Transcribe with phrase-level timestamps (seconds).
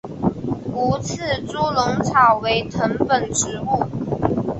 [0.73, 1.15] 无刺
[1.45, 3.83] 猪笼草为藤本植物。